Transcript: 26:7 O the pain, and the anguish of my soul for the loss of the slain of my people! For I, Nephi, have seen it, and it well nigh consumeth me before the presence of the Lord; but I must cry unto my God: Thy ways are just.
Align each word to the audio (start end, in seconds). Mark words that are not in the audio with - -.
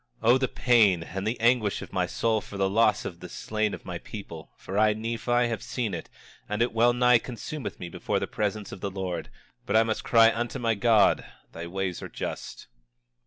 26:7 0.23 0.29
O 0.29 0.37
the 0.39 0.47
pain, 0.47 1.03
and 1.03 1.27
the 1.27 1.39
anguish 1.39 1.83
of 1.83 1.93
my 1.93 2.07
soul 2.07 2.41
for 2.41 2.57
the 2.57 2.67
loss 2.67 3.05
of 3.05 3.19
the 3.19 3.29
slain 3.29 3.71
of 3.75 3.85
my 3.85 3.99
people! 3.99 4.51
For 4.57 4.75
I, 4.75 4.93
Nephi, 4.93 5.47
have 5.47 5.61
seen 5.61 5.93
it, 5.93 6.09
and 6.49 6.63
it 6.63 6.73
well 6.73 6.91
nigh 6.91 7.19
consumeth 7.19 7.79
me 7.79 7.87
before 7.87 8.17
the 8.19 8.25
presence 8.25 8.71
of 8.71 8.81
the 8.81 8.89
Lord; 8.89 9.29
but 9.67 9.75
I 9.75 9.83
must 9.83 10.03
cry 10.03 10.31
unto 10.33 10.57
my 10.57 10.73
God: 10.73 11.23
Thy 11.51 11.67
ways 11.67 12.01
are 12.01 12.09
just. 12.09 12.65